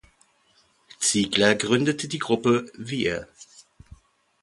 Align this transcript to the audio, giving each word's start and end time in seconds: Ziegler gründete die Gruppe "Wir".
Ziegler 0.99 1.53
gründete 1.53 2.07
die 2.07 2.17
Gruppe 2.17 2.71
"Wir". 2.75 3.27